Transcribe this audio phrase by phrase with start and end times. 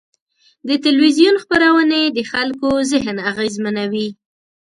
[0.67, 4.07] د تلویزیون خپرونې د خلکو ذهن اغېزمنوي.